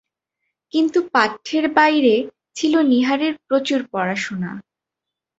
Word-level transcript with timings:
কিন্তু 0.73 0.99
পাঠ্যের 1.11 1.65
বাইরে 1.69 2.15
ছিল 2.55 2.73
নীহারের 2.91 3.33
প্রচুর 3.47 3.79
পড়াশুনা। 3.91 4.51